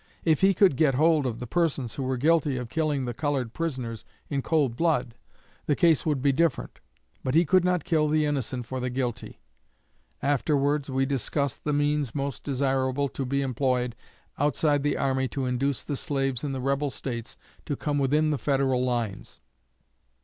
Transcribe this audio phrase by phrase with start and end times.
[0.25, 3.53] If he could get hold of the persons who were guilty of killing the colored
[3.53, 5.13] prisoners in cold blood,
[5.67, 6.79] the case would be different;
[7.23, 9.41] but he could not kill the innocent for the guilty.
[10.23, 13.95] Afterwards we discussed the means most desirable to be employed
[14.39, 18.39] outside the army to induce the slaves in the rebel States to come within the
[18.39, 19.39] Federal lines.